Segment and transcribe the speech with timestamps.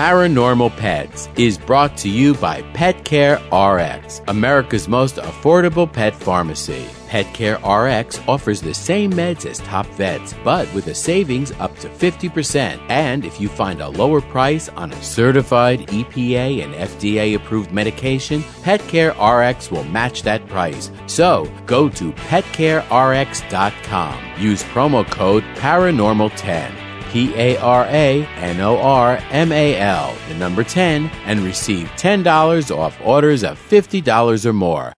[0.00, 6.86] Paranormal Pets is brought to you by Pet Care RX, America's most affordable pet pharmacy.
[7.06, 11.78] Pet Care RX offers the same meds as top vets, but with a savings up
[11.80, 12.80] to 50%.
[12.88, 18.42] And if you find a lower price on a certified EPA and FDA approved medication,
[18.62, 20.90] Pet Care RX will match that price.
[21.08, 24.18] So go to petcarerx.com.
[24.38, 26.89] Use promo code PARANORMAL10.
[27.10, 31.88] P A R A N O R M A L, the number 10, and receive
[31.96, 34.92] $10 off orders of $50 or more.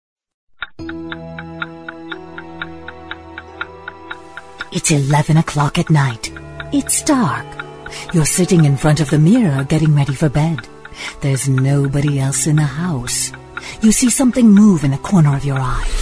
[4.72, 6.32] It's 11 o'clock at night.
[6.72, 7.46] It's dark.
[8.14, 10.66] You're sitting in front of the mirror getting ready for bed.
[11.20, 13.32] There's nobody else in the house.
[13.82, 16.01] You see something move in the corner of your eye.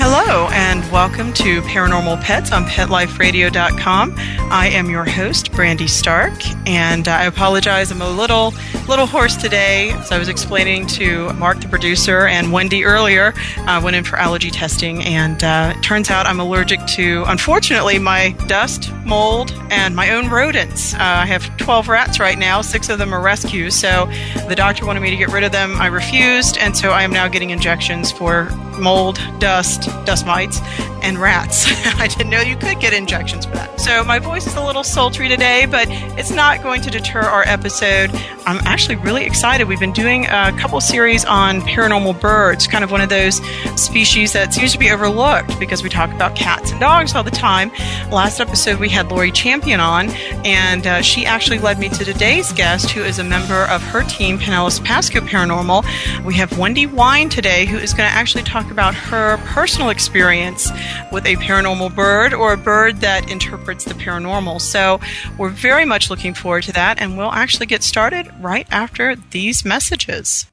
[0.00, 4.14] Hello, and welcome to Paranormal Pets on PetLifeRadio.com.
[4.16, 6.34] I am your host, Brandy Stark,
[6.68, 7.90] and I apologize.
[7.90, 8.54] I'm a little
[8.88, 9.90] little hoarse today.
[9.90, 13.34] As I was explaining to Mark, the producer, and Wendy earlier,
[13.66, 17.98] I went in for allergy testing, and uh, it turns out I'm allergic to, unfortunately,
[17.98, 20.94] my dust, mold, and my own rodents.
[20.94, 22.62] Uh, I have 12 rats right now.
[22.62, 24.08] Six of them are rescues, so
[24.48, 25.74] the doctor wanted me to get rid of them.
[25.80, 30.60] I refused, and so I am now getting injections for mold, dust, dust mites,
[31.08, 31.64] and rats.
[31.98, 33.80] I didn't know you could get injections for that.
[33.80, 35.86] So my voice is a little sultry today, but
[36.18, 38.10] it's not going to deter our episode.
[38.46, 39.66] I'm actually really excited.
[39.66, 43.36] We've been doing a couple series on paranormal birds, kind of one of those
[43.80, 47.30] species that seems to be overlooked because we talk about cats and dogs all the
[47.30, 47.70] time.
[48.10, 50.10] Last episode we had Lori Champion on,
[50.44, 54.02] and uh, she actually led me to today's guest, who is a member of her
[54.04, 55.84] team, Pinellas Pasco Paranormal.
[56.24, 60.70] We have Wendy Wine today, who is going to actually talk about her personal experience
[61.12, 64.60] with a paranormal bird or a bird that interprets the paranormal.
[64.60, 65.00] So
[65.38, 69.64] we're very much looking forward to that, and we'll actually get started right after these
[69.64, 70.46] messages.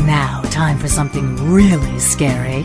[0.00, 2.64] Now, time for something really scary.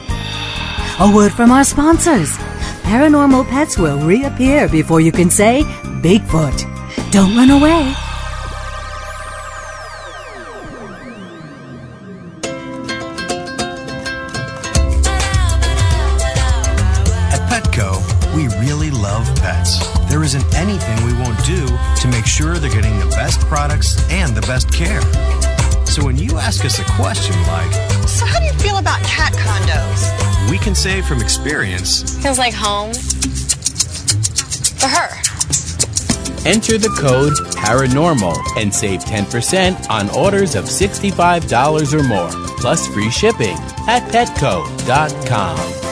[0.99, 2.37] A word from our sponsors.
[2.83, 5.63] Paranormal pets will reappear before you can say
[6.01, 6.69] Bigfoot.
[7.11, 7.93] Don't run away.
[26.95, 27.71] Question like,
[28.07, 30.49] So, how do you feel about cat condos?
[30.49, 32.93] we can say from experience, Feels like home.
[34.79, 35.09] For her.
[36.45, 43.09] Enter the code PARANORMAL and save 10% on orders of $65 or more, plus free
[43.09, 43.55] shipping
[43.87, 45.82] at petco.com.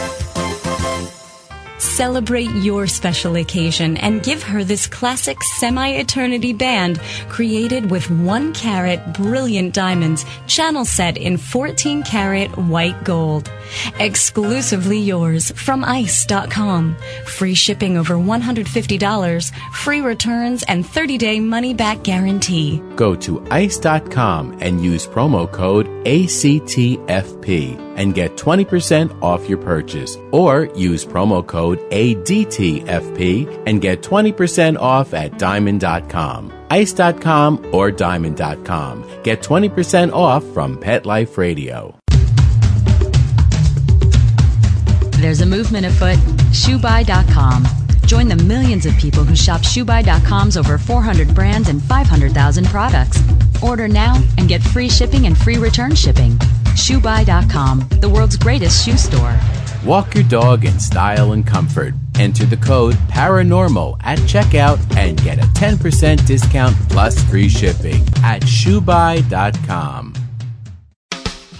[2.01, 8.53] Celebrate your special occasion and give her this classic semi eternity band created with 1
[8.55, 13.51] carat brilliant diamonds, channel set in 14 karat white gold.
[13.99, 16.97] Exclusively yours from ICE.com.
[17.41, 22.83] Free shipping over $150, free returns, and 30 day money back guarantee.
[22.95, 30.17] Go to ice.com and use promo code ACTFP and get 20% off your purchase.
[30.31, 36.53] Or use promo code ADTFP and get 20% off at diamond.com.
[36.69, 39.23] Ice.com or diamond.com.
[39.23, 41.97] Get 20% off from Pet Life Radio.
[45.17, 46.19] There's a movement afoot.
[46.51, 47.65] ShoeBuy.com.
[48.05, 53.21] Join the millions of people who shop ShoeBuy.com's over 400 brands and 500,000 products.
[53.61, 56.31] Order now and get free shipping and free return shipping.
[56.75, 59.37] ShoeBuy.com, the world's greatest shoe store.
[59.85, 65.39] Walk your dog in style and comfort Enter the code paranormal at checkout and get
[65.39, 70.20] a 10% discount plus free shipping at shoebuy.com.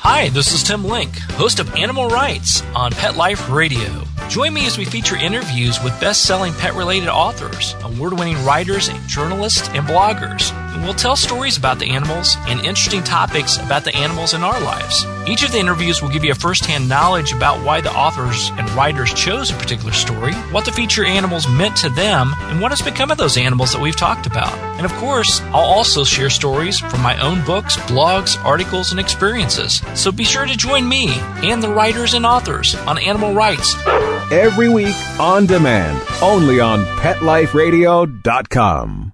[0.04, 4.04] Hi, this is Tim Link, host of Animal Writes on Pet Life Radio.
[4.30, 8.90] Join me as we feature interviews with best selling pet related authors, award winning writers,
[9.06, 10.50] journalists, and bloggers.
[10.78, 15.06] We'll tell stories about the animals and interesting topics about the animals in our lives.
[15.28, 18.50] Each of the interviews will give you a first hand knowledge about why the authors
[18.58, 22.72] and writers chose a particular story, what the feature animals meant to them, and what
[22.72, 24.52] has become of those animals that we've talked about.
[24.78, 29.84] And of course, I'll also share stories from my own books, blogs, articles, and experiences.
[29.94, 31.10] So be sure to join me
[31.44, 33.76] and the writers and authors on animal writes
[34.32, 39.14] every week on demand, only on PetLifeRadio.com.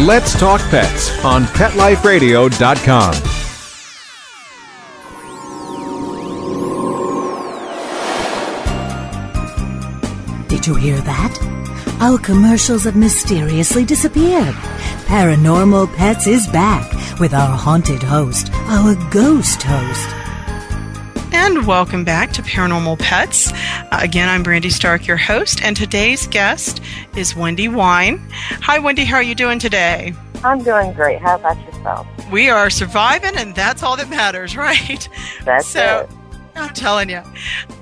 [0.00, 3.12] Let's Talk Pets on PetLifeRadio.com.
[10.48, 11.98] Did you hear that?
[12.00, 14.54] Our commercials have mysteriously disappeared.
[15.04, 16.90] Paranormal Pets is back
[17.20, 20.21] with our haunted host, our ghost host.
[21.34, 23.52] And welcome back to Paranormal Pets.
[23.52, 26.82] Uh, again, I'm Brandy Stark, your host, and today's guest
[27.16, 28.18] is Wendy Wine.
[28.60, 29.04] Hi, Wendy.
[29.04, 30.12] How are you doing today?
[30.44, 31.20] I'm doing great.
[31.20, 32.06] How about yourself?
[32.30, 35.08] We are surviving, and that's all that matters, right?
[35.44, 36.16] That's so, it.
[36.54, 37.20] I'm telling you.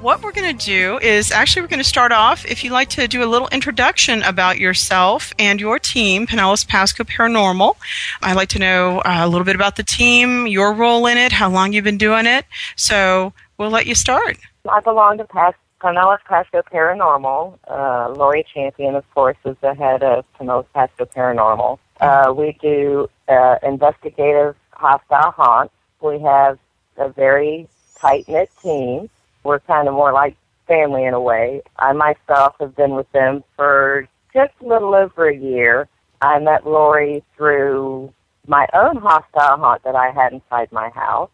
[0.00, 2.46] What we're going to do is actually, we're going to start off.
[2.46, 7.04] If you'd like to do a little introduction about yourself and your team, Pinellas Pasco
[7.04, 7.76] Paranormal,
[8.22, 11.32] I'd like to know uh, a little bit about the team, your role in it,
[11.32, 12.46] how long you've been doing it.
[12.76, 14.38] So we'll let you start.
[14.68, 17.58] I belong to Pas- Pinellas Pasco Paranormal.
[17.66, 21.78] Uh, Lori Champion, of course, is the head of Pinellas Pasco Paranormal.
[22.00, 25.74] Uh, we do uh, investigative hostile haunts.
[26.00, 26.58] We have
[26.96, 27.68] a very
[28.00, 29.08] tight knit team.
[29.44, 30.36] We're kind of more like
[30.66, 31.62] family in a way.
[31.78, 35.88] I myself have been with them for just a little over a year.
[36.22, 38.12] I met Lori through
[38.46, 41.30] my own hostile haunt that I had inside my house.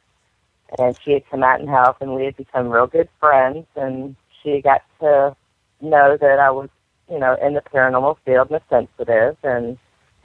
[0.79, 3.67] And she had come out and help, and we had become real good friends.
[3.77, 5.37] And she got to
[5.81, 6.69] know that I was,
[7.11, 9.37] you know, in the paranormal field and sensitive.
[9.43, 9.79] And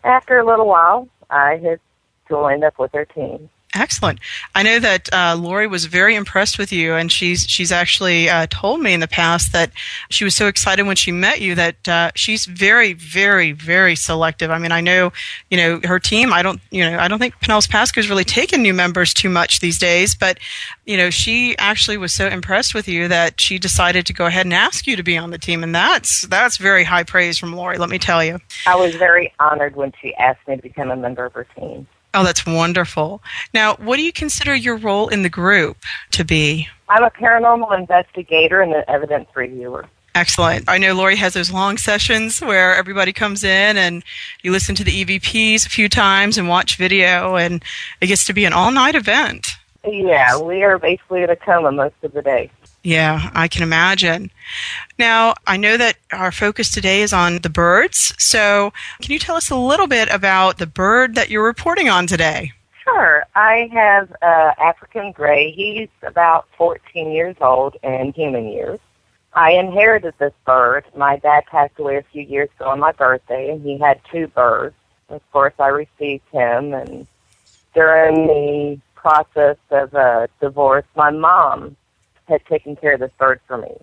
[0.04, 1.80] after a little while, I had
[2.28, 3.50] joined up with her team.
[3.74, 4.20] Excellent.
[4.54, 8.48] I know that uh, Lori was very impressed with you, and she's she's actually uh,
[8.50, 9.72] told me in the past that
[10.10, 14.52] she was so excited when she met you that uh, she's very, very, very selective.
[14.52, 15.14] I mean, I know,
[15.50, 16.34] you know, her team.
[16.34, 19.62] I don't, you know, I don't think Pinellas Pasco's really taken new members too much
[19.62, 20.38] these days, but
[20.86, 24.46] you know, she actually was so impressed with you that she decided to go ahead
[24.46, 27.56] and ask you to be on the team, and that's that's very high praise from
[27.56, 27.78] Lori.
[27.78, 28.38] Let me tell you.
[28.68, 31.88] I was very honored when she asked me to become a member of her team.
[32.14, 33.22] Oh, that's wonderful.
[33.54, 35.78] Now, what do you consider your role in the group
[36.12, 36.68] to be?
[36.90, 39.86] I'm a paranormal investigator and an evidence reviewer.
[40.14, 40.66] Excellent.
[40.68, 44.04] I know Lori has those long sessions where everybody comes in and
[44.42, 47.64] you listen to the EVPs a few times and watch video, and
[48.02, 49.48] it gets to be an all night event.
[49.86, 52.52] Yeah, we are basically in a coma most of the day.
[52.84, 54.32] Yeah, I can imagine.
[54.98, 58.14] Now, I know that our focus today is on the birds.
[58.18, 62.08] So, can you tell us a little bit about the bird that you're reporting on
[62.08, 62.54] today?
[62.84, 63.24] Sure.
[63.36, 65.52] I have uh, African gray.
[65.52, 68.80] He's about 14 years old in human years.
[69.34, 70.86] I inherited this bird.
[70.96, 74.28] My dad passed away a few years ago on my birthday, and he had two
[74.28, 74.76] birds.
[75.10, 77.06] Of course, I received him, and
[77.74, 81.78] during the process of a divorce, my mom
[82.28, 83.76] had taken care of this bird for me.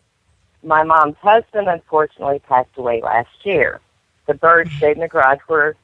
[0.63, 3.81] My mom's husband unfortunately passed away last year.
[4.27, 5.77] The bird stayed in the garage where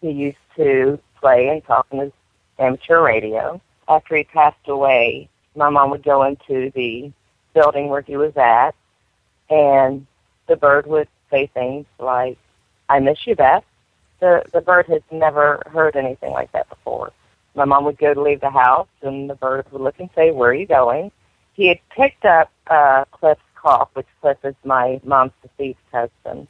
[0.00, 2.12] he used to play and talk on his
[2.58, 3.60] amateur radio.
[3.88, 7.10] After he passed away, my mom would go into the
[7.54, 8.74] building where he was at,
[9.50, 10.06] and
[10.46, 12.38] the bird would say things like,
[12.88, 13.64] I miss you, Beth.
[14.20, 17.12] The, the bird had never heard anything like that before.
[17.54, 20.30] My mom would go to leave the house, and the bird would look and say,
[20.30, 21.10] Where are you going?
[21.58, 26.46] He had picked up uh, Cliff's cough, which Cliff is my mom's deceased husband,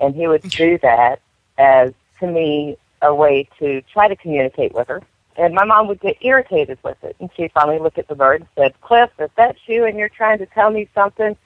[0.00, 1.20] and he would do that
[1.56, 5.00] as to me a way to try to communicate with her.
[5.36, 8.40] And my mom would get irritated with it, and she finally looked at the bird
[8.40, 11.36] and said, "Cliff, if that's you and you're trying to tell me something,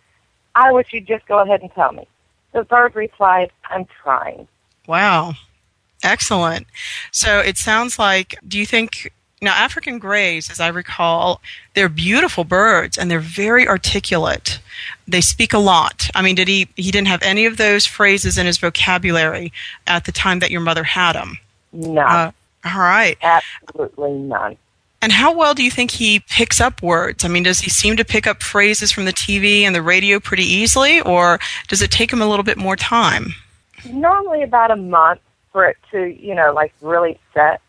[0.54, 2.08] I wish you'd just go ahead and tell me."
[2.52, 4.48] The bird replied, "I'm trying."
[4.86, 5.34] Wow.
[6.02, 6.66] Excellent.
[7.10, 11.40] So it sounds like, do you think now, African grays, as I recall,
[11.74, 14.60] they're beautiful birds and they're very articulate.
[15.08, 16.08] They speak a lot.
[16.14, 16.68] I mean, did he?
[16.76, 19.52] He didn't have any of those phrases in his vocabulary
[19.88, 21.38] at the time that your mother had him.
[21.72, 22.02] No.
[22.02, 22.30] Uh,
[22.64, 23.18] all right.
[23.20, 24.56] Absolutely none.
[25.02, 27.24] And how well do you think he picks up words?
[27.24, 30.20] I mean, does he seem to pick up phrases from the TV and the radio
[30.20, 33.34] pretty easily, or does it take him a little bit more time?
[33.90, 35.20] Normally about a month
[35.50, 37.60] for it to, you know, like really set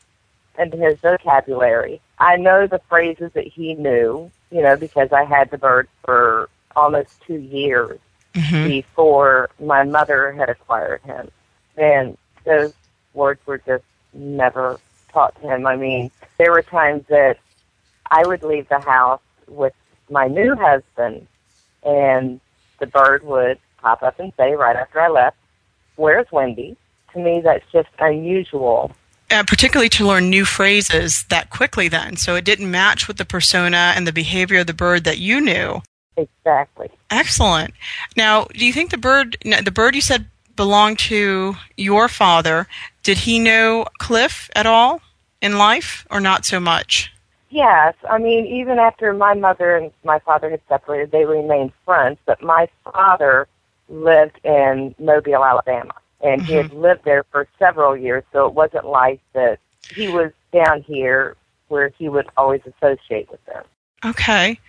[0.58, 2.02] into his vocabulary.
[2.20, 6.50] I know the phrases that he knew, you know, because I had the bird for
[6.76, 8.00] almost two years
[8.34, 8.68] mm-hmm.
[8.68, 11.30] before my mother had acquired him.
[11.78, 12.74] And those
[13.14, 13.84] words were just
[14.14, 14.80] never
[15.12, 15.66] taught to him.
[15.66, 17.40] I mean, there were times that
[18.10, 19.74] I would leave the house with
[20.10, 21.28] my new husband,
[21.84, 22.40] and
[22.80, 25.38] the bird would pop up and say right after I left,
[25.96, 26.76] Where's Wendy?
[27.14, 28.92] To me, that's just unusual.
[29.34, 32.16] Uh, particularly to learn new phrases that quickly, then.
[32.18, 35.42] So it didn't match with the persona and the behavior of the bird that you
[35.42, 35.82] knew.
[36.16, 36.92] Exactly.
[37.10, 37.74] Excellent.
[38.16, 42.68] Now, do you think the bird, the bird you said belonged to your father,
[43.02, 45.02] did he know Cliff at all
[45.42, 47.12] in life or not so much?
[47.50, 47.96] Yes.
[48.08, 52.44] I mean, even after my mother and my father had separated, they remained friends, but
[52.44, 53.48] my father
[53.90, 56.48] lived in Mobile, Alabama, and mm-hmm.
[56.48, 56.82] he had mm-hmm.
[56.82, 59.60] lived there for several years, so it wasn't like that
[59.94, 61.36] he was down here
[61.68, 63.64] where he would always associate with them.
[64.06, 64.60] Okay.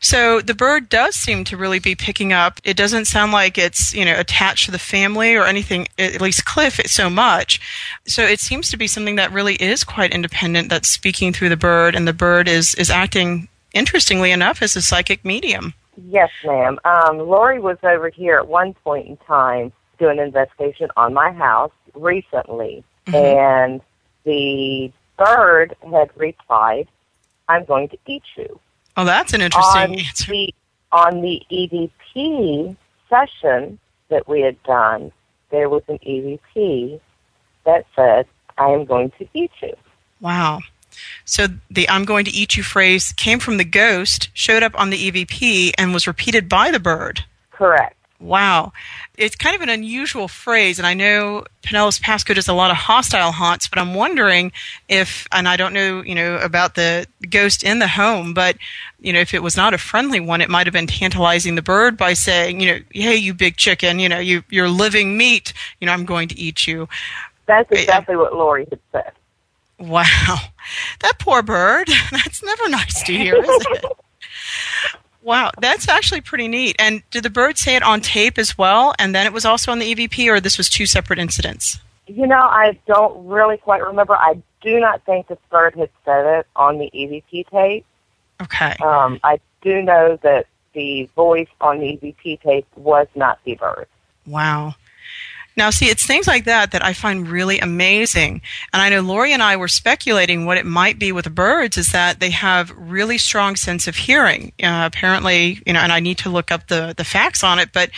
[0.00, 2.60] So the bird does seem to really be picking up.
[2.62, 6.44] It doesn't sound like it's, you know, attached to the family or anything, at least
[6.44, 7.60] Cliff so much.
[8.06, 11.56] So it seems to be something that really is quite independent that's speaking through the
[11.56, 15.74] bird and the bird is, is acting interestingly enough as a psychic medium.
[16.08, 16.78] Yes, ma'am.
[16.84, 21.32] Um, Lori was over here at one point in time doing an investigation on my
[21.32, 23.14] house recently mm-hmm.
[23.14, 23.80] and
[24.24, 26.88] the bird had replied,
[27.48, 28.58] I'm going to eat you.
[28.96, 30.30] Oh, that's an interesting on answer.
[30.30, 30.54] The,
[30.92, 32.76] on the EVP
[33.08, 35.12] session that we had done,
[35.50, 37.00] there was an EVP
[37.64, 39.74] that said, I am going to eat you.
[40.20, 40.60] Wow.
[41.24, 44.90] So the I'm going to eat you phrase came from the ghost, showed up on
[44.90, 47.24] the EVP, and was repeated by the bird.
[47.50, 47.96] Correct.
[48.24, 48.72] Wow.
[49.18, 52.78] It's kind of an unusual phrase, and I know Pinellas Pasco does a lot of
[52.78, 54.50] hostile haunts, but I'm wondering
[54.88, 58.56] if, and I don't know, you know, about the ghost in the home, but,
[58.98, 61.60] you know, if it was not a friendly one, it might have been tantalizing the
[61.60, 65.52] bird by saying, you know, hey, you big chicken, you know, you, you're living meat,
[65.78, 66.88] you know, I'm going to eat you.
[67.44, 69.12] That's eh, exactly what Lori had said.
[69.78, 70.38] Wow.
[71.00, 71.90] That poor bird.
[72.10, 73.84] That's never nice to hear, is it?
[75.24, 76.76] Wow, that's actually pretty neat.
[76.78, 79.72] And did the bird say it on tape as well, and then it was also
[79.72, 81.78] on the EVP, or this was two separate incidents?
[82.06, 84.14] You know, I don't really quite remember.
[84.14, 87.86] I do not think the bird had said it on the EVP tape.
[88.42, 88.76] Okay.
[88.84, 93.86] Um, I do know that the voice on the EVP tape was not the bird.
[94.26, 94.74] Wow.
[95.56, 98.42] Now, see, it's things like that that I find really amazing.
[98.72, 101.92] And I know Lori and I were speculating what it might be with birds is
[101.92, 104.52] that they have really strong sense of hearing.
[104.60, 107.70] Uh, apparently, you know, and I need to look up the, the facts on it,
[107.72, 107.90] but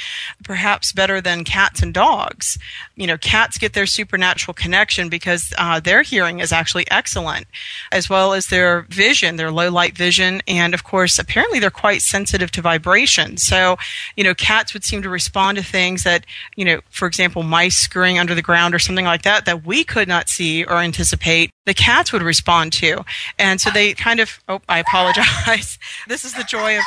[0.45, 2.59] perhaps better than cats and dogs.
[2.95, 7.47] You know, cats get their supernatural connection because uh, their hearing is actually excellent,
[7.91, 10.43] as well as their vision, their low light vision.
[10.47, 13.39] And of course, apparently they're quite sensitive to vibration.
[13.39, 13.77] So,
[14.15, 17.77] you know, cats would seem to respond to things that, you know, for example, mice
[17.77, 21.51] scurrying under the ground or something like that that we could not see or anticipate,
[21.65, 23.05] the cats would respond to.
[23.39, 25.79] And so they kind of, oh, I apologize.
[26.09, 26.85] this is the joy of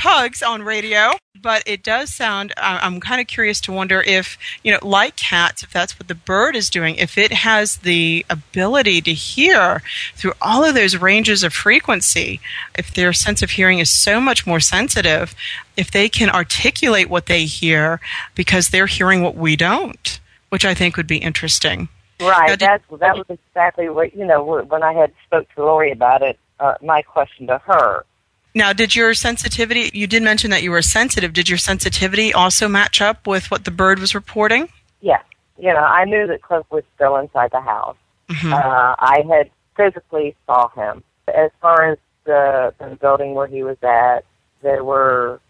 [0.00, 4.72] pugs on radio, but it does sound, I'm kind of curious to wonder if, you
[4.72, 9.02] know, like cats, if that's what the bird is doing, if it has the ability
[9.02, 9.82] to hear
[10.14, 12.40] through all of those ranges of frequency,
[12.78, 15.34] if their sense of hearing is so much more sensitive,
[15.76, 18.00] if they can articulate what they hear
[18.34, 21.90] because they're hearing what we don't, which I think would be interesting.
[22.18, 22.58] Right.
[22.58, 26.38] That's, that was exactly what, you know, when I had spoke to Lori about it,
[26.58, 28.06] uh, my question to her
[28.54, 31.32] now, did your sensitivity, you did mention that you were sensitive.
[31.32, 34.68] Did your sensitivity also match up with what the bird was reporting?
[35.00, 35.22] Yes.
[35.58, 37.96] You know, I knew that Cliff was still inside the house.
[38.28, 38.52] Mm-hmm.
[38.52, 41.02] Uh, I had physically saw him.
[41.28, 44.24] As far as the, the building where he was at,
[44.62, 45.40] there were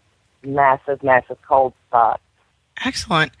[0.43, 2.21] massive, massive cold spots.
[2.85, 3.31] Excellent.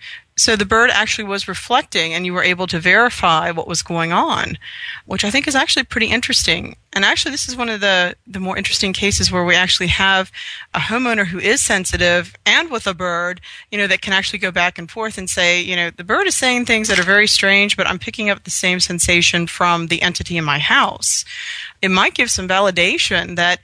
[0.41, 4.11] So the bird actually was reflecting, and you were able to verify what was going
[4.11, 4.57] on,
[5.05, 6.77] which I think is actually pretty interesting.
[6.93, 10.31] And actually, this is one of the, the more interesting cases where we actually have
[10.73, 14.49] a homeowner who is sensitive and with a bird, you know, that can actually go
[14.49, 17.27] back and forth and say, you know, the bird is saying things that are very
[17.27, 21.23] strange, but I'm picking up the same sensation from the entity in my house.
[21.83, 23.59] It might give some validation that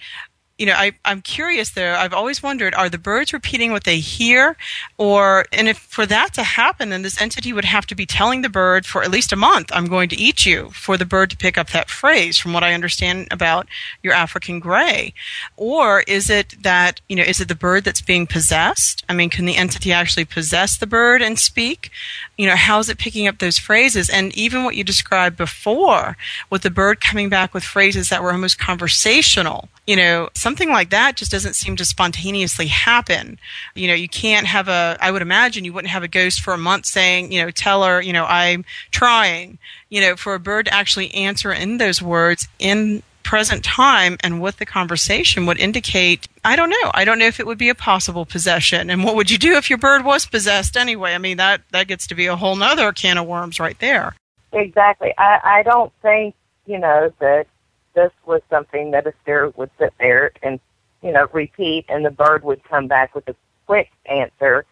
[0.57, 1.93] you know, I, I'm curious though.
[1.93, 4.57] I've always wondered: Are the birds repeating what they hear,
[4.97, 8.41] or and if for that to happen, then this entity would have to be telling
[8.41, 11.29] the bird for at least a month, "I'm going to eat you," for the bird
[11.29, 12.37] to pick up that phrase.
[12.37, 13.67] From what I understand about
[14.01, 15.13] your African gray,
[15.55, 19.05] or is it that you know, is it the bird that's being possessed?
[19.07, 21.91] I mean, can the entity actually possess the bird and speak?
[22.37, 24.09] You know, how is it picking up those phrases?
[24.09, 26.15] And even what you described before,
[26.49, 30.89] with the bird coming back with phrases that were almost conversational you know, something like
[30.89, 33.39] that just doesn't seem to spontaneously happen.
[33.73, 36.53] You know, you can't have a, I would imagine you wouldn't have a ghost for
[36.53, 39.57] a month saying, you know, tell her, you know, I'm trying.
[39.89, 44.41] You know, for a bird to actually answer in those words in present time and
[44.41, 46.91] with the conversation would indicate I don't know.
[46.93, 48.89] I don't know if it would be a possible possession.
[48.89, 51.13] And what would you do if your bird was possessed anyway?
[51.13, 54.15] I mean that that gets to be a whole nother can of worms right there.
[54.53, 55.13] Exactly.
[55.17, 56.35] I, I don't think,
[56.67, 57.47] you know, that
[57.95, 60.57] this was something that a spirit would sit there and,
[61.03, 64.63] you know, repeat, and the bird would come back with a quick answer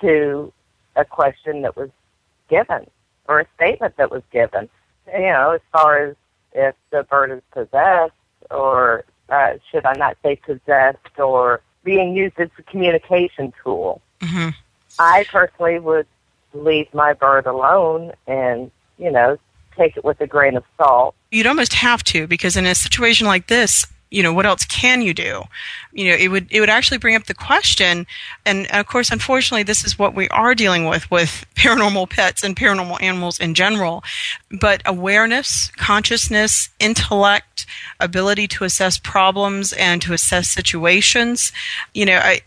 [0.00, 0.52] to
[0.96, 1.90] a question that was
[2.48, 2.84] given
[3.28, 4.68] or a statement that was given.
[5.06, 6.16] You know, as far as
[6.54, 8.12] if the bird is possessed,
[8.50, 14.00] or uh, should I not say possessed, or being used as a communication tool.
[14.20, 14.50] Mm-hmm.
[14.98, 16.06] I personally would
[16.54, 19.38] leave my bird alone and, you know,
[19.76, 21.14] take it with a grain of salt.
[21.30, 25.02] You'd almost have to because in a situation like this, you know what else can
[25.02, 25.42] you do?
[25.92, 28.06] You know it would it would actually bring up the question
[28.44, 32.56] and of course unfortunately this is what we are dealing with with paranormal pets and
[32.56, 34.04] paranormal animals in general.
[34.50, 37.66] But awareness consciousness intellect
[38.00, 41.52] ability to assess problems and to assess situations
[41.94, 42.40] you know i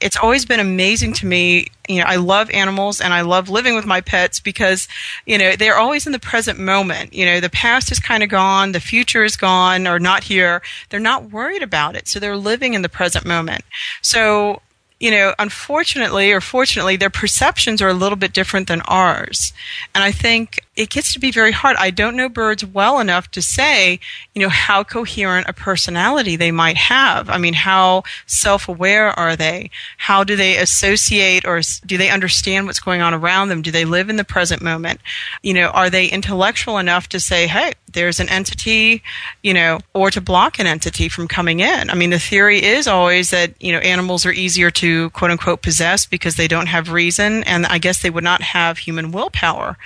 [0.00, 1.68] it's always been amazing to me.
[1.88, 4.88] You know, I love animals and I love living with my pets because,
[5.24, 7.14] you know, they're always in the present moment.
[7.14, 10.62] You know, the past is kind of gone, the future is gone or not here.
[10.90, 12.08] They're not worried about it.
[12.08, 13.64] So they're living in the present moment.
[14.02, 14.60] So
[14.98, 19.52] you know, unfortunately or fortunately, their perceptions are a little bit different than ours.
[19.94, 21.76] And I think it gets to be very hard.
[21.78, 23.98] I don't know birds well enough to say,
[24.34, 27.30] you know, how coherent a personality they might have.
[27.30, 29.70] I mean, how self aware are they?
[29.96, 33.62] How do they associate or do they understand what's going on around them?
[33.62, 35.00] Do they live in the present moment?
[35.42, 39.02] You know, are they intellectual enough to say, hey, there's an entity,
[39.42, 41.88] you know, or to block an entity from coming in?
[41.88, 45.62] I mean, the theory is always that, you know, animals are easier to quote unquote
[45.62, 49.78] possess because they don't have reason and I guess they would not have human willpower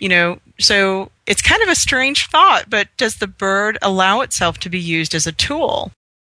[0.00, 4.58] you know, so it's kind of a strange thought, but does the bird allow itself
[4.58, 5.92] to be used as a tool?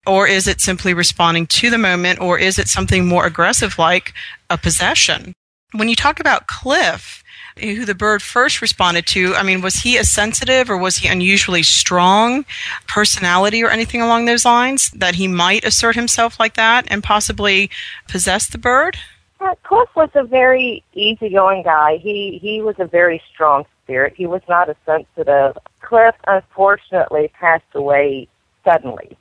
[0.07, 4.13] Or is it simply responding to the moment, or is it something more aggressive like
[4.51, 5.33] a possession?
[5.73, 7.25] When you talk about Cliff,
[7.59, 11.09] who the bird first responded to, I mean, was he a sensitive or was he
[11.09, 12.45] unusually strong
[12.87, 17.71] personality or anything along those lines that he might assert himself like that and possibly
[18.09, 18.99] possess the bird?
[19.39, 21.99] Cliff was a very easygoing guy.
[21.99, 24.15] He he was a very strong spirit.
[24.17, 25.57] He was not a sensitive.
[25.81, 28.29] Cliff unfortunately passed away
[28.65, 29.17] suddenly.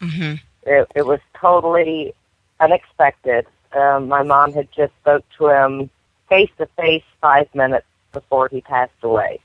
[0.00, 0.34] Mm-hmm.
[0.66, 2.14] It, it was totally
[2.60, 3.46] unexpected.
[3.72, 5.90] Um, my mom had just spoke to him
[6.28, 9.40] face to face five minutes before he passed away.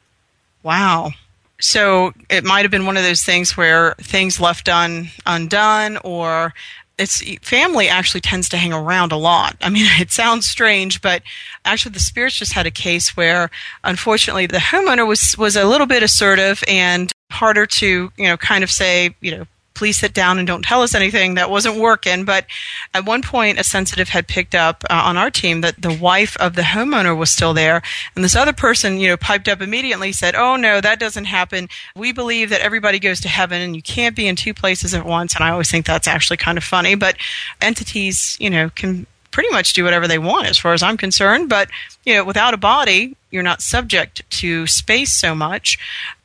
[0.63, 1.11] Wow.
[1.59, 6.53] So it might have been one of those things where things left done undone, or
[6.99, 9.55] it's family actually tends to hang around a lot.
[9.61, 11.23] I mean, it sounds strange, but
[11.65, 13.49] actually the spirits just had a case where
[13.83, 18.63] unfortunately the homeowner was was a little bit assertive and harder to, you know, kind
[18.63, 19.45] of say, you know,
[19.79, 21.35] please sit down and don't tell us anything.
[21.35, 22.25] That wasn't working.
[22.25, 22.45] But
[22.93, 26.35] at one point, a sensitive had picked up uh, on our team that the wife
[26.35, 27.81] of the homeowner was still there.
[28.13, 31.69] And this other person, you know, piped up immediately, said, Oh, no, that doesn't happen.
[31.95, 35.05] We believe that everybody goes to heaven and you can't be in two places at
[35.05, 35.33] once.
[35.33, 36.95] And I always think that's actually kind of funny.
[36.95, 37.15] But
[37.61, 41.47] entities, you know, can pretty much do whatever they want as far as I'm concerned.
[41.47, 41.69] But,
[42.03, 45.77] you know, without a body, you're not subject to space so much.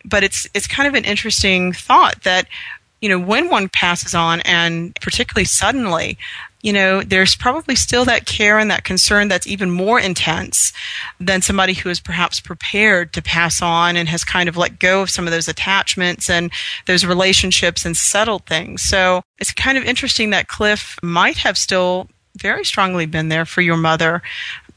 [0.04, 2.48] But it's, it's kind of an interesting thought that
[3.04, 6.16] you know, when one passes on and particularly suddenly,
[6.62, 10.72] you know, there's probably still that care and that concern that's even more intense
[11.20, 15.02] than somebody who is perhaps prepared to pass on and has kind of let go
[15.02, 16.50] of some of those attachments and
[16.86, 18.80] those relationships and settled things.
[18.80, 23.60] So it's kind of interesting that Cliff might have still very strongly been there for
[23.60, 24.22] your mother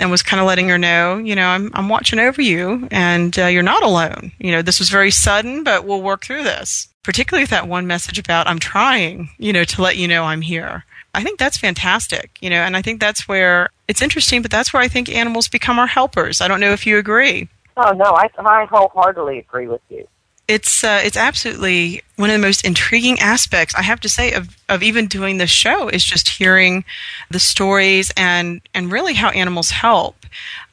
[0.02, 3.40] and was kind of letting her know, you know, I'm, I'm watching over you and
[3.40, 4.34] uh, you're not alone.
[4.38, 6.90] You know, this was very sudden, but we'll work through this.
[7.08, 10.42] Particularly with that one message about I'm trying, you know, to let you know I'm
[10.42, 10.84] here.
[11.16, 14.74] I think that's fantastic, you know, and I think that's where it's interesting, but that's
[14.74, 16.42] where I think animals become our helpers.
[16.42, 17.48] I don't know if you agree.
[17.78, 20.06] Oh, no, I, I wholeheartedly agree with you.
[20.48, 24.56] it's uh, it's absolutely one of the most intriguing aspects I have to say of,
[24.70, 26.86] of even doing this show is just hearing
[27.30, 30.26] the stories and and really how animals help.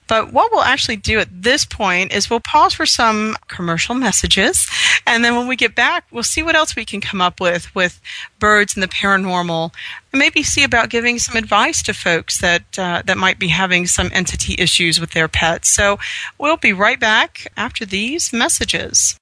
[0.06, 4.68] But what we'll actually do at this point is we'll pause for some commercial messages.
[5.06, 7.74] And then when we get back, we'll see what else we can come up with
[7.74, 8.00] with
[8.38, 9.72] birds and the paranormal.
[10.12, 13.86] And maybe see about giving some advice to folks that, uh, that might be having
[13.86, 15.70] some entity issues with their pets.
[15.70, 15.98] So
[16.38, 19.16] we'll be right back after these messages.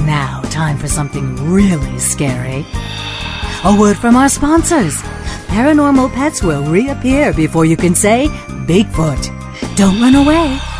[0.00, 2.66] Now, time for something really scary.
[3.64, 5.00] A word from our sponsors.
[5.50, 8.28] Paranormal pets will reappear before you can say
[8.68, 9.26] Bigfoot.
[9.76, 10.79] Don't run away.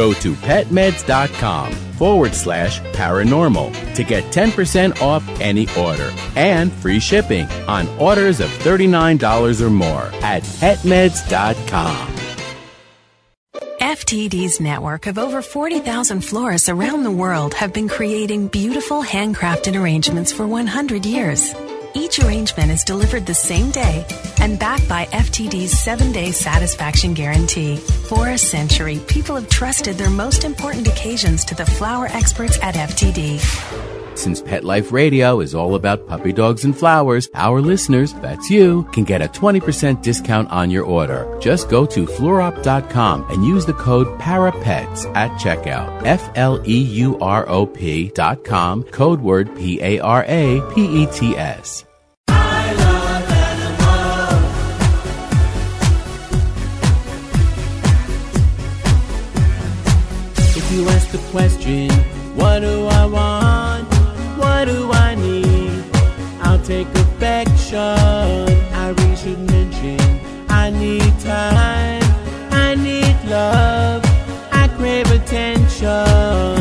[0.09, 7.87] To petmeds.com forward slash paranormal to get 10% off any order and free shipping on
[7.99, 12.07] orders of $39 or more at petmeds.com.
[13.79, 20.31] FTD's network of over 40,000 florists around the world have been creating beautiful handcrafted arrangements
[20.31, 21.53] for 100 years.
[21.93, 24.05] Each arrangement is delivered the same day
[24.39, 27.75] and backed by FTD's seven day satisfaction guarantee.
[27.77, 32.75] For a century, people have trusted their most important occasions to the flower experts at
[32.75, 34.00] FTD.
[34.15, 38.83] Since Pet Life Radio is all about puppy dogs and flowers, our listeners, that's you,
[38.91, 41.37] can get a 20% discount on your order.
[41.39, 46.05] Just go to fleurop.com and use the code PARAPETS at checkout.
[46.05, 50.61] F L E U R O P dot com, code word P A R A
[50.73, 51.85] P E T S.
[60.53, 61.89] If you ask the question,
[62.35, 63.70] what do I want?
[64.61, 65.83] What do I need?
[66.41, 67.79] I'll take affection.
[67.79, 69.99] I really should mention
[70.49, 72.03] I need time.
[72.51, 74.03] I need love.
[74.51, 76.60] I crave attention.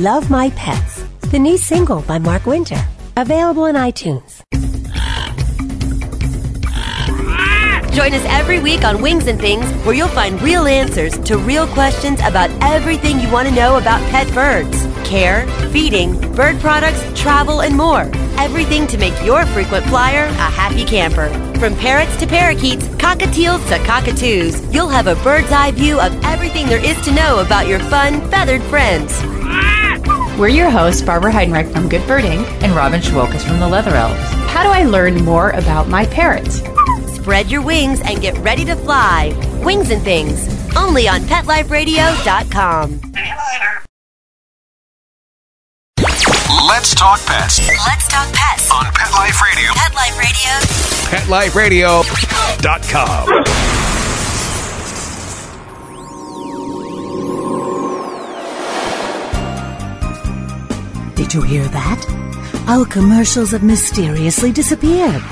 [0.00, 2.88] Love My Pets, the new single by Mark Winter.
[3.18, 4.40] Available on iTunes.
[7.92, 11.66] Join us every week on Wings and Things, where you'll find real answers to real
[11.66, 17.60] questions about everything you want to know about pet birds care, feeding, bird products, travel,
[17.62, 18.08] and more.
[18.38, 21.28] Everything to make your frequent flyer a happy camper.
[21.58, 26.68] From parrots to parakeets, cockatiels to cockatoos, you'll have a bird's eye view of everything
[26.68, 29.20] there is to know about your fun, feathered friends.
[30.40, 34.18] We're your hosts, Barbara Heidenreich from Good Birding and Robin Shewokis from the Leather Elves.
[34.50, 36.62] How do I learn more about my parrots?
[37.14, 39.34] Spread your wings and get ready to fly.
[39.62, 43.00] Wings and Things, only on PetLifeRadio.com.
[46.66, 49.72] Let's talk pets Let's talk pets on Pet Life Radio.
[49.74, 50.16] Pet Life
[51.54, 52.00] Radio.
[52.00, 53.99] PetLifeRadio.com.
[61.32, 62.64] You hear that?
[62.66, 65.22] Our commercials have mysteriously disappeared.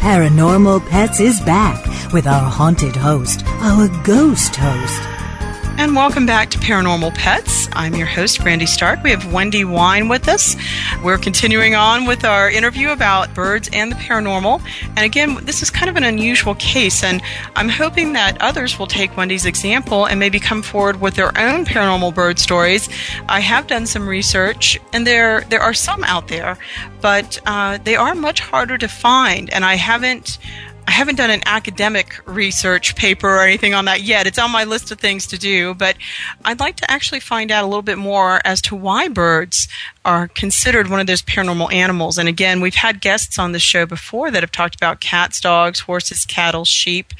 [0.00, 5.15] Paranormal Pets is back with our haunted host, our ghost host.
[5.78, 7.68] And welcome back to Paranormal Pets.
[7.74, 9.02] I'm your host, Brandy Stark.
[9.02, 10.56] We have Wendy Wine with us.
[11.04, 14.62] We're continuing on with our interview about birds and the paranormal.
[14.96, 17.20] And again, this is kind of an unusual case, and
[17.56, 21.66] I'm hoping that others will take Wendy's example and maybe come forward with their own
[21.66, 22.88] paranormal bird stories.
[23.28, 26.56] I have done some research, and there there are some out there,
[27.02, 30.38] but uh, they are much harder to find, and I haven't
[30.88, 34.26] I haven't done an academic research paper or anything on that yet.
[34.26, 35.96] It's on my list of things to do, but
[36.44, 39.68] I'd like to actually find out a little bit more as to why birds
[40.06, 42.16] are considered one of those paranormal animals.
[42.16, 45.80] And again, we've had guests on the show before that have talked about cats, dogs,
[45.80, 47.12] horses, cattle, sheep,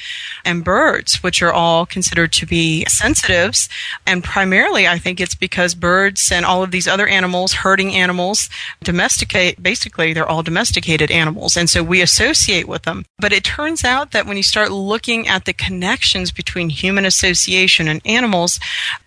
[0.45, 3.69] and birds, which are all considered to be sensitives.
[4.07, 8.49] And primarily, I think it's because birds and all of these other animals, herding animals,
[8.85, 11.57] domesticate, basically, they're all domesticated animals.
[11.57, 13.05] And so we associate with them.
[13.19, 17.89] But it turns out that when you start looking at the connections between human association
[17.89, 18.61] and animals,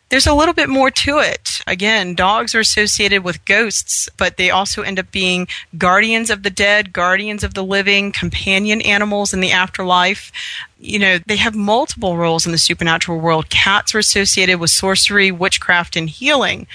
[0.09, 1.61] there's a little bit more to it.
[1.67, 6.49] Again, dogs are associated with ghosts, but they also end up being guardians of the
[6.49, 10.31] dead, guardians of the living, companion animals in the afterlife.
[10.79, 13.51] You know, they have multiple roles in the supernatural world.
[13.51, 16.65] Cats are associated with sorcery, witchcraft, and healing.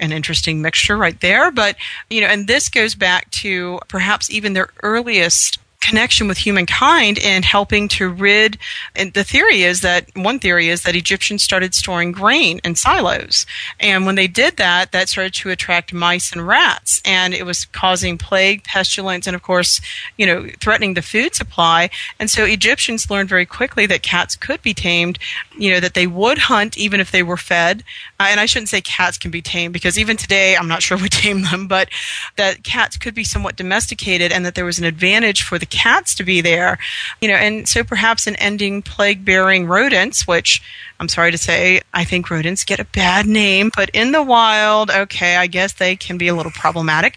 [0.00, 1.52] An interesting mixture right there.
[1.52, 1.76] But,
[2.08, 7.44] you know, and this goes back to perhaps even their earliest connection with humankind and
[7.44, 8.58] helping to rid
[8.94, 13.46] and the theory is that one theory is that Egyptians started storing grain in silos.
[13.78, 17.00] And when they did that that started to attract mice and rats.
[17.04, 19.80] And it was causing plague pestilence and of course
[20.18, 21.88] you know threatening the food supply.
[22.18, 25.18] And so Egyptians learned very quickly that cats could be tamed
[25.56, 27.82] you know that they would hunt even if they were fed.
[28.18, 30.98] Uh, and I shouldn't say cats can be tamed because even today I'm not sure
[31.02, 31.88] we tame them but
[32.36, 36.14] that cats could be somewhat domesticated and that there was an advantage for the cats
[36.16, 36.78] to be there.
[37.20, 40.62] You know, and so perhaps in ending plague bearing rodents, which
[40.98, 44.90] I'm sorry to say, I think rodents get a bad name, but in the wild,
[44.90, 47.16] okay, I guess they can be a little problematic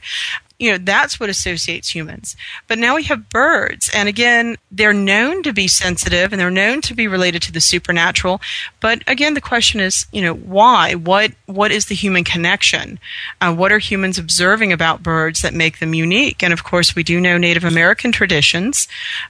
[0.63, 2.37] you know that's what associates humans.
[2.67, 3.89] But now we have birds.
[3.93, 7.59] And again they're known to be sensitive and they're known to be related to the
[7.59, 8.39] supernatural.
[8.79, 10.95] But again the question is you know why?
[10.95, 12.97] What what is the human connection?
[13.41, 16.41] Uh, what are humans observing about birds that make them unique?
[16.41, 18.87] And of course we do know native american traditions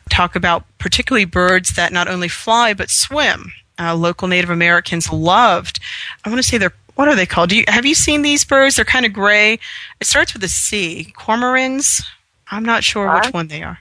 [0.09, 3.53] talk about particularly birds that not only fly but swim.
[3.79, 5.79] Uh, local Native Americans loved.
[6.23, 7.49] I want to say they're what are they called?
[7.49, 8.75] Do you, have you seen these birds?
[8.75, 9.53] They're kind of gray.
[9.99, 11.13] It starts with a C.
[11.17, 12.03] Cormorants.
[12.49, 13.79] I'm not sure which one they are.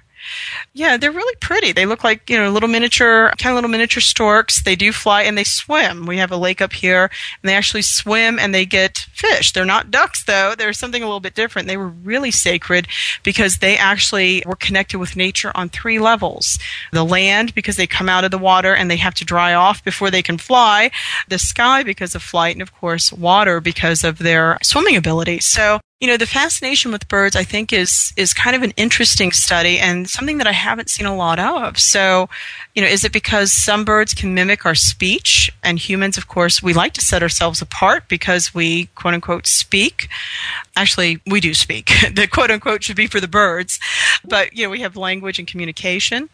[0.75, 1.73] Yeah, they're really pretty.
[1.73, 4.63] They look like, you know, little miniature, kind of little miniature storks.
[4.63, 6.07] They do fly and they swim.
[6.07, 7.11] We have a lake up here
[7.43, 9.53] and they actually swim and they get fish.
[9.53, 10.55] They're not ducks though.
[10.57, 11.69] They're something a little bit different.
[11.69, 12.89] They were really sacred
[13.23, 16.59] because they actually were connected with nature on three levels.
[16.93, 19.85] The land because they come out of the water and they have to dry off
[19.85, 20.91] before they can fly.
[21.29, 25.41] The sky because of flight and of course water because of their swimming ability.
[25.41, 29.31] So you know the fascination with birds i think is is kind of an interesting
[29.31, 31.79] study and something that i haven't seen a lot of.
[31.79, 32.29] So
[32.75, 35.51] you know is it because some birds can mimic our speech?
[35.63, 40.09] And humans of course we like to set ourselves apart because we quote unquote speak.
[40.77, 41.91] Actually we do speak.
[42.13, 43.81] The quote unquote should be for the birds.
[44.25, 46.29] But you know we have language and communication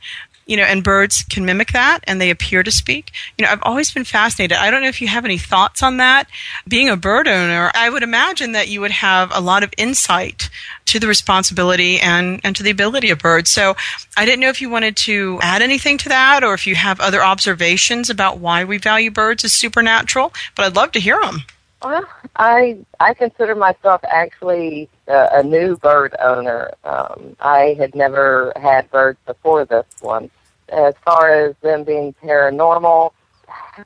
[0.48, 3.12] you know, and birds can mimic that and they appear to speak.
[3.36, 4.56] You know, I've always been fascinated.
[4.56, 6.26] I don't know if you have any thoughts on that.
[6.66, 10.48] Being a bird owner, I would imagine that you would have a lot of insight
[10.86, 13.50] to the responsibility and, and to the ability of birds.
[13.50, 13.76] So
[14.16, 16.98] I didn't know if you wanted to add anything to that or if you have
[16.98, 21.42] other observations about why we value birds as supernatural, but I'd love to hear them.
[21.82, 26.72] Well, I I consider myself actually a, a new bird owner.
[26.82, 30.28] Um, I had never had birds before this one,
[30.70, 33.12] as far as them being paranormal,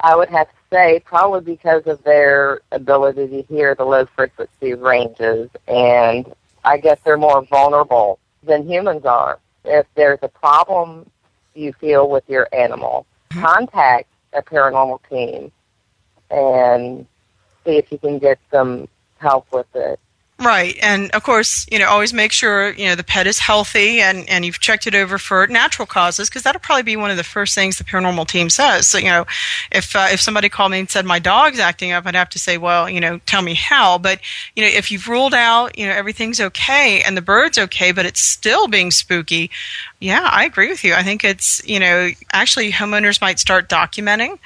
[0.01, 4.75] I would have to say probably because of their ability to hear the low frequency
[4.75, 6.33] ranges, and
[6.65, 9.39] I guess they're more vulnerable than humans are.
[9.65, 11.11] If there's a problem
[11.55, 13.45] you feel with your animal, mm-hmm.
[13.45, 15.53] contact a paranormal team
[16.31, 17.07] and
[17.65, 20.01] see if you can get some help with it.
[20.39, 20.77] Right.
[20.83, 24.29] And of course, you know, always make sure, you know, the pet is healthy and,
[24.29, 27.23] and you've checked it over for natural causes because that'll probably be one of the
[27.23, 28.89] first things the paranormal team says.
[28.89, 29.25] So, you know,
[29.71, 32.41] if, uh, if somebody called me and said my dog's acting up, I'd have to
[32.41, 33.99] say, well, you know, tell me how.
[33.99, 34.19] But,
[34.57, 38.05] you know, if you've ruled out, you know, everything's okay and the bird's okay, but
[38.05, 39.49] it's still being spooky,
[40.01, 40.95] yeah, I agree with you.
[40.95, 44.39] I think it's, you know, actually homeowners might start documenting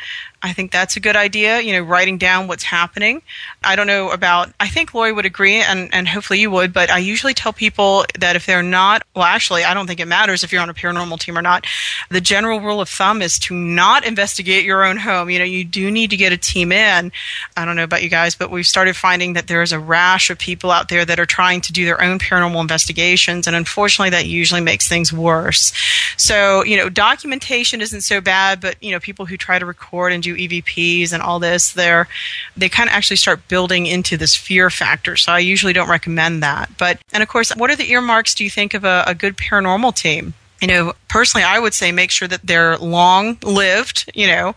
[0.46, 3.20] I think that's a good idea, you know, writing down what's happening.
[3.64, 6.88] I don't know about, I think Lori would agree, and, and hopefully you would, but
[6.88, 10.44] I usually tell people that if they're not, well, actually, I don't think it matters
[10.44, 11.66] if you're on a paranormal team or not.
[12.10, 15.30] The general rule of thumb is to not investigate your own home.
[15.30, 17.10] You know, you do need to get a team in.
[17.56, 20.38] I don't know about you guys, but we've started finding that there's a rash of
[20.38, 24.26] people out there that are trying to do their own paranormal investigations, and unfortunately, that
[24.26, 25.72] usually makes things worse.
[26.16, 30.12] So, you know, documentation isn't so bad, but, you know, people who try to record
[30.12, 32.08] and do EVPs and all this, they're
[32.56, 35.16] they kind of actually start building into this fear factor.
[35.16, 36.70] So I usually don't recommend that.
[36.78, 38.34] But and of course, what are the earmarks?
[38.34, 40.34] Do you think of a, a good paranormal team?
[40.60, 44.10] you know, personally, I would say make sure that they're long lived.
[44.14, 44.54] You know,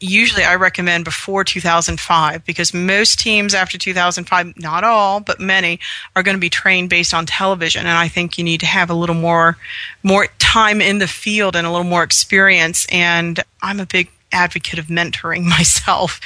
[0.00, 5.78] usually I recommend before 2005 because most teams after 2005, not all, but many,
[6.16, 7.82] are going to be trained based on television.
[7.82, 9.56] And I think you need to have a little more,
[10.02, 12.86] more time in the field and a little more experience.
[12.90, 16.20] And I'm a big advocate of mentoring myself.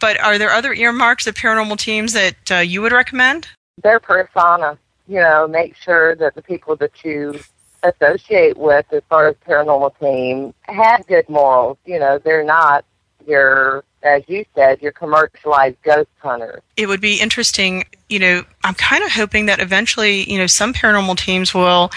[0.00, 3.48] But are there other earmarks of paranormal teams that uh, you would recommend?
[3.82, 4.78] Their persona.
[5.06, 7.38] You know, make sure that the people that you
[7.82, 11.76] associate with as far as paranormal team have good morals.
[11.84, 12.84] You know, they're not
[13.26, 16.60] your as you said, your commercialized ghost hunters.
[16.76, 20.74] It would be interesting, you know, I'm kind of hoping that eventually, you know, some
[20.74, 21.90] paranormal teams will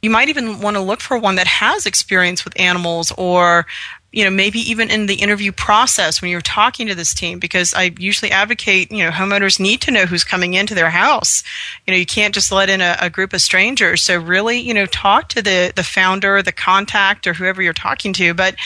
[0.00, 3.66] you might even want to look for one that has experience with animals or
[4.12, 7.72] you know, maybe even in the interview process when you're talking to this team, because
[7.72, 11.42] I usually advocate, you know, homeowners need to know who's coming into their house.
[11.86, 14.02] You know, you can't just let in a, a group of strangers.
[14.02, 18.12] So really, you know, talk to the, the founder, the contact, or whoever you're talking
[18.14, 18.34] to.
[18.34, 18.56] But,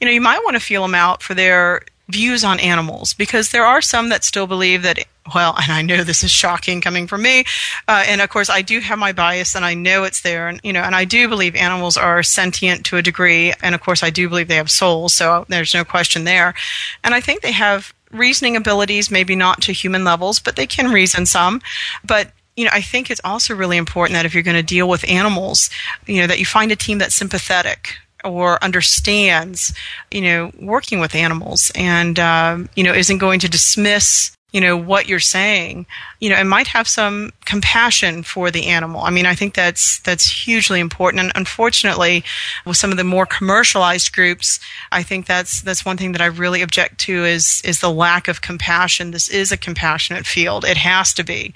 [0.00, 3.50] you know, you might want to feel them out for their views on animals because
[3.50, 7.08] there are some that still believe that well, and I know this is shocking coming
[7.08, 7.44] from me,
[7.88, 10.60] uh, and of course I do have my bias, and I know it's there, and
[10.62, 14.04] you know, and I do believe animals are sentient to a degree, and of course
[14.04, 16.54] I do believe they have souls, so there's no question there,
[17.02, 20.92] and I think they have reasoning abilities, maybe not to human levels, but they can
[20.92, 21.60] reason some,
[22.04, 24.88] but you know, I think it's also really important that if you're going to deal
[24.88, 25.68] with animals,
[26.06, 29.72] you know, that you find a team that's sympathetic, or understands,
[30.10, 34.76] you know, working with animals and, um, you know, isn't going to dismiss you know
[34.76, 35.84] what you're saying.
[36.20, 39.02] You know and might have some compassion for the animal.
[39.02, 41.22] I mean i think that's that's hugely important.
[41.22, 42.24] And unfortunately
[42.64, 44.60] with some of the more commercialized groups
[44.92, 48.28] i think that's that's one thing that i really object to is is the lack
[48.28, 49.10] of compassion.
[49.10, 50.64] This is a compassionate field.
[50.64, 51.54] It has to be.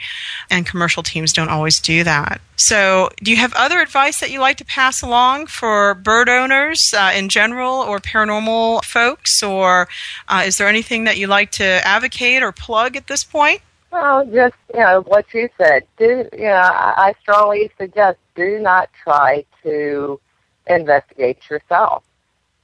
[0.51, 2.41] And commercial teams don't always do that.
[2.57, 6.93] So do you have other advice that you like to pass along for bird owners
[6.93, 9.43] uh, in general or paranormal folks?
[9.43, 9.89] Or
[10.29, 13.63] uh, is there anything that you like to advocate or plug at this point?
[13.93, 15.85] Well, just you know what you said.
[15.97, 16.71] Do you know?
[16.73, 20.21] I, strongly suggest do not try to
[20.69, 22.05] investigate yourself.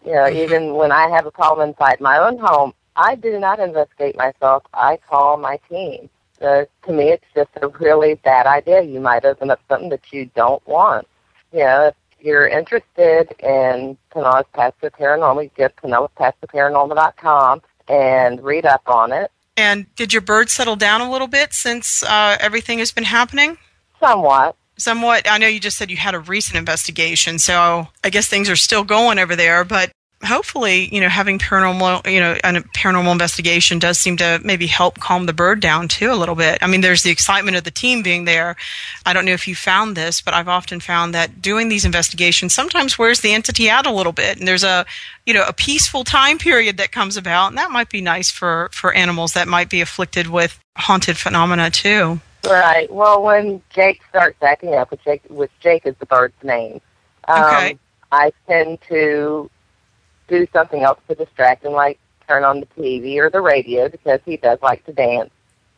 [0.04, 0.36] You know, mm-hmm.
[0.36, 4.62] even when I have a problem inside my own home, I do not investigate myself.
[4.72, 6.08] I call my team.
[6.40, 8.82] Uh, to me, it's just a really bad idea.
[8.82, 11.08] You might open up something that you don't want.
[11.52, 18.42] You know, if you're interested in Pinellas Past the Paranormal, you go to PinellasPastTheParanormal.com and
[18.42, 19.30] read up on it.
[19.56, 23.56] And did your bird settle down a little bit since uh, everything has been happening?
[24.00, 24.56] Somewhat.
[24.76, 25.26] Somewhat.
[25.30, 28.56] I know you just said you had a recent investigation, so I guess things are
[28.56, 29.64] still going over there.
[29.64, 29.90] But
[30.24, 34.98] hopefully, you know, having paranormal, you know, a paranormal investigation does seem to maybe help
[34.98, 36.58] calm the bird down too a little bit.
[36.62, 38.56] I mean, there's the excitement of the team being there.
[39.04, 42.54] I don't know if you found this, but I've often found that doing these investigations
[42.54, 44.86] sometimes wears the entity out a little bit, and there's a,
[45.26, 48.70] you know, a peaceful time period that comes about, and that might be nice for
[48.72, 52.20] for animals that might be afflicted with haunted phenomena too.
[52.44, 52.90] Right.
[52.92, 56.80] Well, when Jake starts acting up, which Jake, which Jake is the bird's name,
[57.26, 57.78] um, okay.
[58.12, 59.50] I tend to
[60.28, 64.20] do something else to distract him, like turn on the TV or the radio because
[64.24, 65.30] he does like to dance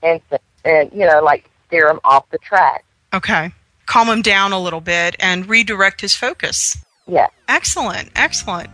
[0.02, 0.20] and
[0.64, 2.84] and you know like steer him off the track.
[3.12, 3.52] Okay,
[3.86, 6.76] calm him down a little bit and redirect his focus.
[7.08, 7.28] Yeah.
[7.48, 8.68] Excellent, excellent.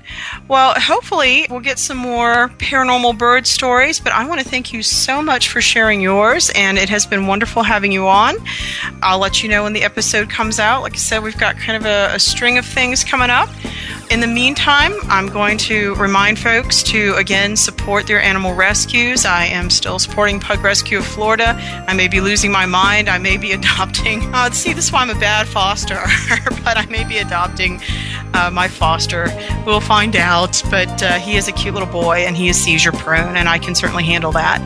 [0.48, 4.82] Well, hopefully we'll get some more paranormal bird stories, but I want to thank you
[4.82, 8.34] so much for sharing yours, and it has been wonderful having you on.
[9.02, 10.82] I'll let you know when the episode comes out.
[10.82, 13.48] Like I said, we've got kind of a, a string of things coming up.
[14.14, 19.24] In the meantime, I'm going to remind folks to again support their animal rescues.
[19.24, 21.58] I am still supporting Pug Rescue of Florida.
[21.88, 23.08] I may be losing my mind.
[23.08, 24.22] I may be adopting.
[24.32, 26.00] Uh, see, this is why I'm a bad foster,
[26.62, 27.80] but I may be adopting
[28.34, 29.26] uh, my foster.
[29.66, 32.92] We'll find out, but uh, he is a cute little boy and he is seizure
[32.92, 34.60] prone, and I can certainly handle that.